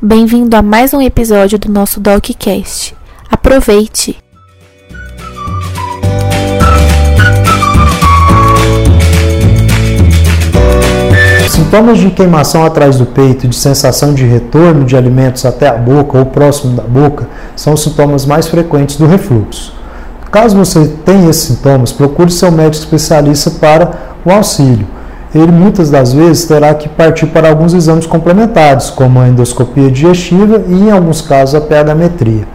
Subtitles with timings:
[0.00, 2.96] Bem-vindo a mais um episódio do nosso DocCast.
[3.30, 4.16] Aproveite!
[11.50, 16.16] Sintomas de queimação atrás do peito de sensação de retorno de alimentos até a boca
[16.16, 19.74] ou próximo da boca são os sintomas mais frequentes do refluxo.
[20.32, 23.92] Caso você tenha esses sintomas, procure seu médico especialista para
[24.24, 24.93] o auxílio
[25.34, 30.62] ele muitas das vezes terá que partir para alguns exames complementares, como a endoscopia digestiva
[30.68, 32.46] e, em alguns casos, a pH-metria.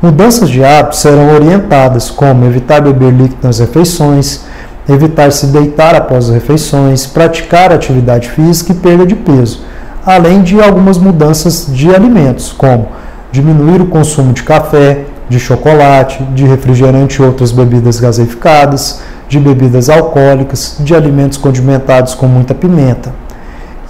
[0.00, 4.40] Mudanças de hábitos serão orientadas, como evitar beber líquido nas refeições,
[4.88, 9.60] evitar se deitar após as refeições, praticar atividade física e perda de peso,
[10.04, 12.88] além de algumas mudanças de alimentos, como
[13.30, 19.00] diminuir o consumo de café, de chocolate, de refrigerante e outras bebidas gaseificadas,
[19.32, 23.14] de bebidas alcoólicas, de alimentos condimentados com muita pimenta.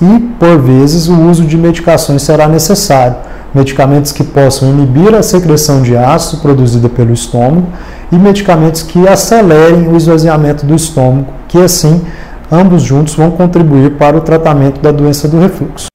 [0.01, 3.17] E, por vezes, o uso de medicações será necessário,
[3.53, 7.67] medicamentos que possam inibir a secreção de ácido produzida pelo estômago
[8.13, 12.03] e medicamentos que acelerem o esvaziamento do estômago, que assim
[12.51, 15.92] ambos juntos vão contribuir para o tratamento da doença do refluxo.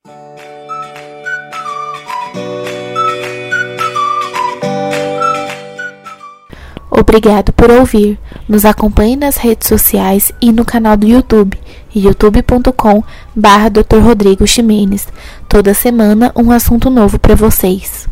[7.08, 8.19] Obrigado por ouvir.
[8.50, 11.58] Nos acompanhe nas redes sociais e no canal do YouTube,
[11.95, 13.02] youtube.com
[13.33, 14.00] barra Dr.
[14.03, 15.08] Rodrigo Ximenes.
[15.47, 18.09] Toda semana um assunto novo para vocês.